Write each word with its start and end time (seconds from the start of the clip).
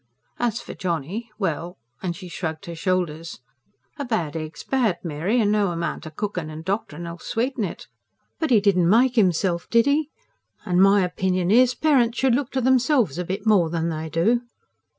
As 0.39 0.59
for 0.59 0.73
Johnny 0.73 1.29
well... 1.37 1.77
and 2.01 2.15
she 2.15 2.27
shrugged 2.27 2.65
her 2.65 2.73
shoulders. 2.73 3.39
"A 3.99 4.03
bad 4.03 4.35
egg's 4.35 4.63
bad, 4.63 4.97
Mary, 5.03 5.39
and 5.39 5.51
no 5.51 5.67
amount 5.67 6.07
o' 6.07 6.09
cooking 6.09 6.49
and 6.49 6.65
doctoring 6.65 7.07
'll 7.07 7.19
sweeten 7.19 7.63
it. 7.63 7.85
But 8.39 8.49
he 8.49 8.59
didn't 8.61 8.89
make 8.89 9.15
'imself, 9.15 9.69
did 9.69 9.85
'e? 9.87 10.09
and 10.65 10.81
my 10.81 11.03
opinion 11.03 11.51
is, 11.51 11.75
parents 11.75 12.17
should 12.17 12.33
look 12.33 12.49
to 12.53 12.61
themselves 12.61 13.19
a 13.19 13.23
bit 13.23 13.45
more 13.45 13.69
than 13.69 13.89
they 13.89 14.09
do." 14.09 14.41